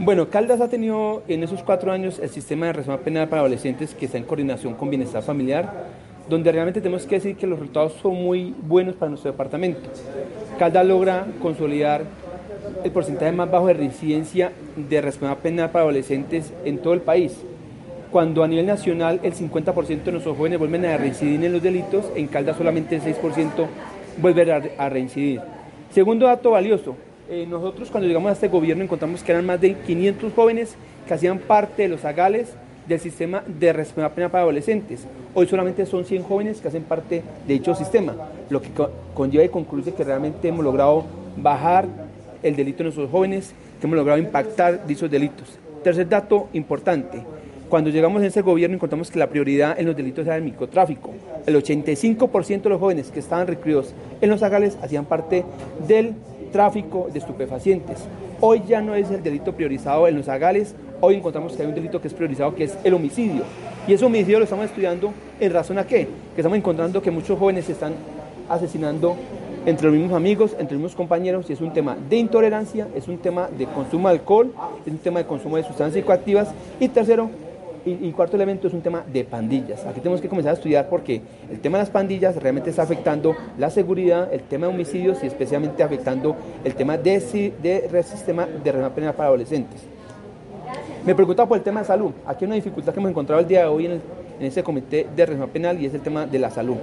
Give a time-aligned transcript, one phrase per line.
[0.00, 3.96] Bueno, Caldas ha tenido en esos cuatro años el sistema de reforma penal para adolescentes
[3.96, 5.88] que está en coordinación con bienestar familiar,
[6.28, 9.90] donde realmente tenemos que decir que los resultados son muy buenos para nuestro departamento.
[10.56, 12.04] Caldas logra consolidar
[12.84, 17.36] el porcentaje más bajo de reincidencia de reforma penal para adolescentes en todo el país.
[18.12, 22.04] Cuando a nivel nacional el 50% de nuestros jóvenes vuelven a reincidir en los delitos,
[22.14, 23.66] en Caldas solamente el 6%
[24.18, 25.40] vuelve a reincidir.
[25.90, 26.94] Segundo dato valioso,
[27.28, 30.74] eh, nosotros cuando llegamos a este gobierno encontramos que eran más de 500 jóvenes
[31.06, 32.48] que hacían parte de los agales
[32.86, 35.06] del sistema de respuesta penal para adolescentes.
[35.34, 38.14] Hoy solamente son 100 jóvenes que hacen parte de dicho sistema,
[38.48, 38.70] lo que
[39.14, 41.04] conlleva y concluye que realmente hemos logrado
[41.36, 41.86] bajar
[42.42, 45.58] el delito de nuestros jóvenes, que hemos logrado impactar dichos delitos.
[45.84, 47.22] Tercer dato importante,
[47.68, 51.12] cuando llegamos a ese gobierno encontramos que la prioridad en los delitos era el microtráfico.
[51.44, 55.44] El 85% de los jóvenes que estaban recluidos en los agales hacían parte
[55.86, 56.14] del
[56.48, 57.98] tráfico de estupefacientes.
[58.40, 61.74] Hoy ya no es el delito priorizado en los agales, hoy encontramos que hay un
[61.74, 63.42] delito que es priorizado, que es el homicidio.
[63.86, 66.06] Y ese homicidio lo estamos estudiando en razón a qué?
[66.34, 67.94] Que estamos encontrando que muchos jóvenes se están
[68.48, 69.16] asesinando
[69.66, 73.08] entre los mismos amigos, entre los mismos compañeros, y es un tema de intolerancia, es
[73.08, 74.52] un tema de consumo de alcohol,
[74.86, 76.48] es un tema de consumo de sustancias psicoactivas,
[76.80, 77.30] y tercero,
[77.84, 79.84] y, cuarto elemento es un tema de pandillas.
[79.86, 83.34] Aquí tenemos que comenzar a estudiar porque el tema de las pandillas realmente está afectando
[83.58, 88.72] la seguridad, el tema de homicidios y especialmente afectando el tema de, de, sistema de
[88.72, 89.82] reforma penal para adolescentes.
[91.04, 92.12] Me preguntaba por el tema de salud.
[92.26, 95.06] Aquí hay una dificultad que hemos encontrado el día de hoy en, en ese comité
[95.14, 96.76] de reforma penal y es el tema de la salud.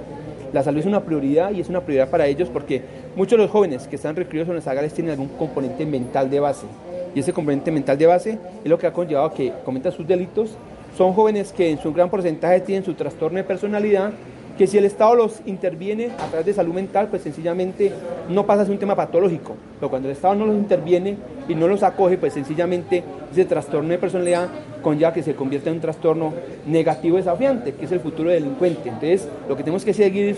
[0.53, 2.81] La salud es una prioridad y es una prioridad para ellos porque
[3.15, 6.39] muchos de los jóvenes que están recluidos en las agales tienen algún componente mental de
[6.39, 6.65] base.
[7.13, 10.57] Y ese componente mental de base es lo que ha conllevado que cometan sus delitos
[10.97, 14.13] son jóvenes que en su gran porcentaje tienen su trastorno de personalidad,
[14.57, 17.91] que si el Estado los interviene a través de salud mental, pues sencillamente
[18.29, 19.57] no pasa a ser un tema patológico.
[19.79, 21.17] Pero cuando el Estado no los interviene
[21.49, 24.47] y no los acoge, pues sencillamente ese trastorno de personalidad
[24.81, 26.33] conlleva que se convierte en un trastorno
[26.65, 28.87] negativo desafiante, que es el futuro delincuente.
[28.87, 30.37] Entonces, lo que tenemos que seguir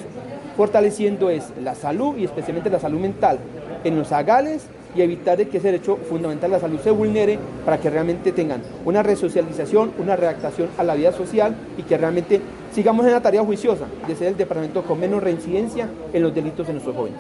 [0.56, 3.38] fortaleciendo es la salud y especialmente la salud mental
[3.84, 4.66] en los agales
[4.96, 8.62] y evitar que ese derecho fundamental a la salud se vulnere para que realmente tengan
[8.86, 12.42] una resocialización, una readaptación a la vida social y que realmente
[12.74, 16.66] sigamos en la tarea juiciosa de ser el departamento con menos reincidencia en los delitos
[16.68, 17.20] de nuestros jóvenes.